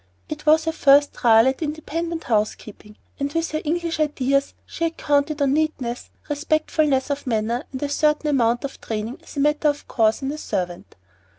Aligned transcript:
It 0.29 0.47
was 0.47 0.65
her 0.65 0.71
first 0.71 1.13
trial 1.13 1.45
at 1.47 1.61
independent 1.61 2.23
housekeeping, 2.23 2.97
and 3.19 3.31
with 3.31 3.51
her 3.51 3.61
English 3.63 3.99
ideas 3.99 4.55
she 4.65 4.85
had 4.85 4.97
counted 4.97 5.43
on 5.43 5.53
neatness, 5.53 6.09
respectfulness 6.27 7.11
of 7.11 7.27
manner, 7.27 7.65
and 7.71 7.83
a 7.83 7.87
certain 7.89 8.27
amount 8.31 8.63
of 8.63 8.81
training 8.81 9.19
as 9.21 9.37
a 9.37 9.41
matter 9.41 9.67
of 9.67 9.87
course 9.87 10.23
in 10.23 10.31
a 10.31 10.39
servant. 10.39 10.95